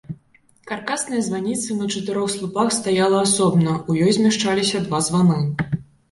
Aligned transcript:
Каркасная 0.69 1.19
званіца 1.25 1.75
на 1.81 1.85
чатырох 1.95 2.31
слупах 2.35 2.71
стаяла 2.77 3.19
асобна, 3.25 3.75
у 3.93 3.97
ёй 4.05 4.15
змяшчаліся 4.17 4.81
два 4.87 5.03
званы. 5.09 5.37